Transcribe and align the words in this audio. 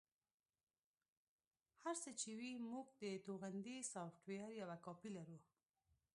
هر 1.83 1.95
څه 2.03 2.09
چې 2.19 2.29
وي 2.39 2.53
موږ 2.69 2.85
د 3.03 3.03
توغندي 3.25 3.77
سافټویر 3.93 4.49
یوه 4.61 4.77
کاپي 4.85 5.09
لرو 5.17 5.37